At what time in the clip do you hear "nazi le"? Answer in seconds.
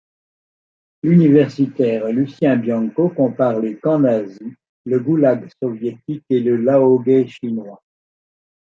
3.99-4.97